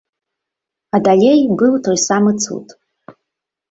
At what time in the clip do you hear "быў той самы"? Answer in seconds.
1.61-2.31